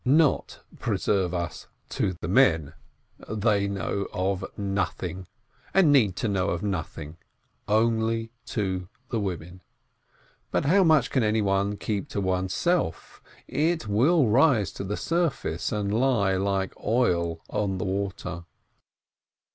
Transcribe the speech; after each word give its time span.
Not 0.03 0.63
(preserve 0.79 1.31
us!) 1.35 1.67
to 1.99 2.13
the 2.21 2.27
men— 2.27 2.73
they 3.45 3.67
know 3.67 4.07
of 4.11 4.43
nothing, 4.57 5.27
and 5.75 5.91
need 5.91 6.15
to 6.15 6.27
know 6.27 6.49
of 6.49 6.63
nothing— 6.63 7.17
only 7.67 8.31
to 8.47 8.89
the 9.11 9.19
women. 9.19 9.61
But 10.49 10.65
how 10.65 10.83
much 10.83 11.11
can 11.11 11.21
anyone 11.21 11.77
keep 11.77 12.09
to 12.09 12.19
oneself? 12.19 13.21
It 13.47 13.87
will 13.87 14.25
rise 14.27 14.71
to 14.71 14.83
the 14.83 14.97
surface, 14.97 15.71
and 15.71 15.93
lie 15.93 16.35
like 16.35 16.73
oil 16.83 17.41
on 17.47 17.77
the 17.77 17.85
water. 17.85 18.45